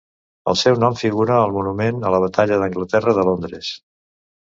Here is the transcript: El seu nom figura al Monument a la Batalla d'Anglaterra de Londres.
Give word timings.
El 0.53 0.55
seu 0.61 0.79
nom 0.83 0.97
figura 1.01 1.37
al 1.43 1.53
Monument 1.59 2.01
a 2.09 2.15
la 2.17 2.25
Batalla 2.27 2.61
d'Anglaterra 2.65 3.19
de 3.23 3.31
Londres. 3.33 3.75